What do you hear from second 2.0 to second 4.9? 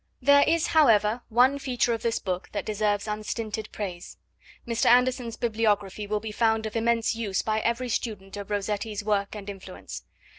this book that deserves unstinted praise. Mr.